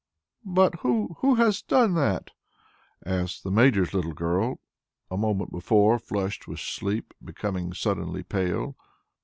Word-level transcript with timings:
"But 0.47 0.79
who... 0.79 1.15
who 1.19 1.35
has 1.35 1.61
done 1.61 1.93
that?" 1.93 2.31
asks 3.05 3.39
the 3.39 3.51
Major's 3.51 3.93
little 3.93 4.13
girl, 4.13 4.59
a 5.11 5.15
moment 5.15 5.51
before 5.51 5.99
flushed 5.99 6.47
with 6.47 6.59
sleep, 6.59 7.13
becoming 7.23 7.71
suddenly 7.75 8.23
pale. 8.23 8.75